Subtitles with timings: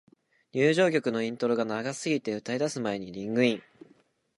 [0.53, 3.63] 入場曲のイントロが長すぎて、歌い出す前にリングイン